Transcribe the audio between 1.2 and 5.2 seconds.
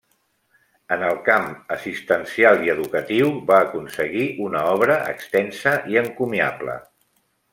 camp assistencial i educatiu va aconseguir una obra